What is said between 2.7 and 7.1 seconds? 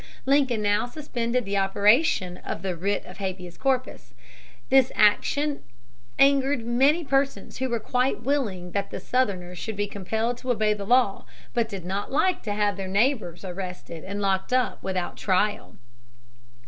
writ of habeas corpus. This action angered many